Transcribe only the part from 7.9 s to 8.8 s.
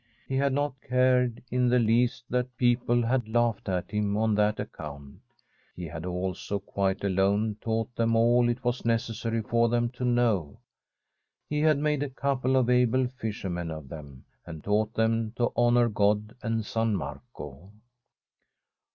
them all it